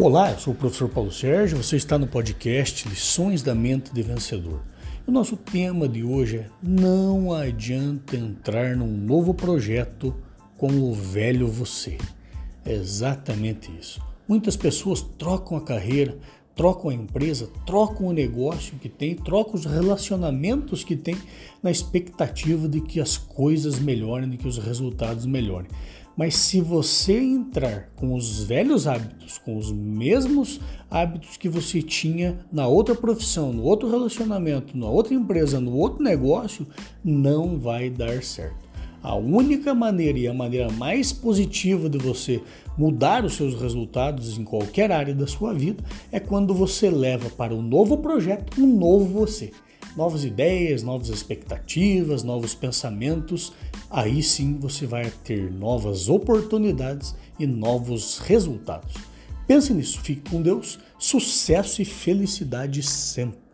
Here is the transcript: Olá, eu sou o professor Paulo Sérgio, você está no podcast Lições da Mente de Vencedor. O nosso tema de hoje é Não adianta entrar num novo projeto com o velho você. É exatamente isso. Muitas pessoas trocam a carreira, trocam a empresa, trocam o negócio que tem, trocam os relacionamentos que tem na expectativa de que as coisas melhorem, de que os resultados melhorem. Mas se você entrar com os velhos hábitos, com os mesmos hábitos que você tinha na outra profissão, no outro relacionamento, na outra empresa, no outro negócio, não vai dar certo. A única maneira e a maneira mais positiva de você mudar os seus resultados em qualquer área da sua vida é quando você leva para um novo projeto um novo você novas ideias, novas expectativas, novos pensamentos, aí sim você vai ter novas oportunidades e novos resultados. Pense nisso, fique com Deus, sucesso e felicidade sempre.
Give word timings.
Olá, 0.00 0.30
eu 0.30 0.38
sou 0.38 0.54
o 0.54 0.56
professor 0.56 0.88
Paulo 0.88 1.10
Sérgio, 1.10 1.60
você 1.60 1.74
está 1.74 1.98
no 1.98 2.06
podcast 2.06 2.88
Lições 2.88 3.42
da 3.42 3.52
Mente 3.52 3.92
de 3.92 4.00
Vencedor. 4.00 4.62
O 5.04 5.10
nosso 5.10 5.36
tema 5.36 5.88
de 5.88 6.04
hoje 6.04 6.36
é 6.36 6.46
Não 6.62 7.34
adianta 7.34 8.16
entrar 8.16 8.76
num 8.76 8.86
novo 8.86 9.34
projeto 9.34 10.14
com 10.56 10.68
o 10.68 10.94
velho 10.94 11.48
você. 11.48 11.98
É 12.64 12.74
exatamente 12.74 13.72
isso. 13.76 14.00
Muitas 14.28 14.56
pessoas 14.56 15.02
trocam 15.02 15.58
a 15.58 15.64
carreira, 15.64 16.16
trocam 16.58 16.90
a 16.90 16.94
empresa, 16.94 17.48
trocam 17.64 18.08
o 18.08 18.12
negócio 18.12 18.74
que 18.80 18.88
tem, 18.88 19.14
trocam 19.14 19.54
os 19.54 19.64
relacionamentos 19.64 20.82
que 20.82 20.96
tem 20.96 21.16
na 21.62 21.70
expectativa 21.70 22.68
de 22.68 22.80
que 22.80 23.00
as 23.00 23.16
coisas 23.16 23.78
melhorem, 23.78 24.28
de 24.28 24.36
que 24.36 24.48
os 24.48 24.58
resultados 24.58 25.24
melhorem. 25.24 25.68
Mas 26.16 26.34
se 26.34 26.60
você 26.60 27.16
entrar 27.16 27.92
com 27.94 28.12
os 28.12 28.42
velhos 28.42 28.88
hábitos, 28.88 29.38
com 29.38 29.56
os 29.56 29.70
mesmos 29.70 30.60
hábitos 30.90 31.36
que 31.36 31.48
você 31.48 31.80
tinha 31.80 32.40
na 32.50 32.66
outra 32.66 32.92
profissão, 32.92 33.52
no 33.52 33.62
outro 33.62 33.88
relacionamento, 33.88 34.76
na 34.76 34.88
outra 34.88 35.14
empresa, 35.14 35.60
no 35.60 35.76
outro 35.76 36.02
negócio, 36.02 36.66
não 37.04 37.56
vai 37.56 37.88
dar 37.88 38.20
certo. 38.20 38.67
A 39.08 39.14
única 39.14 39.74
maneira 39.74 40.18
e 40.18 40.28
a 40.28 40.34
maneira 40.34 40.70
mais 40.70 41.14
positiva 41.14 41.88
de 41.88 41.96
você 41.96 42.42
mudar 42.76 43.24
os 43.24 43.36
seus 43.36 43.58
resultados 43.58 44.36
em 44.36 44.44
qualquer 44.44 44.92
área 44.92 45.14
da 45.14 45.26
sua 45.26 45.54
vida 45.54 45.82
é 46.12 46.20
quando 46.20 46.52
você 46.52 46.90
leva 46.90 47.30
para 47.30 47.54
um 47.54 47.62
novo 47.62 47.96
projeto 47.96 48.60
um 48.60 48.66
novo 48.66 49.06
você 49.06 49.50
novas 49.96 50.24
ideias, 50.24 50.82
novas 50.82 51.08
expectativas, 51.08 52.22
novos 52.22 52.54
pensamentos, 52.54 53.54
aí 53.88 54.22
sim 54.22 54.58
você 54.60 54.84
vai 54.84 55.10
ter 55.24 55.50
novas 55.50 56.10
oportunidades 56.10 57.16
e 57.38 57.46
novos 57.46 58.18
resultados. 58.18 58.92
Pense 59.46 59.72
nisso, 59.72 60.00
fique 60.02 60.28
com 60.30 60.42
Deus, 60.42 60.78
sucesso 60.98 61.80
e 61.80 61.84
felicidade 61.86 62.82
sempre. 62.82 63.47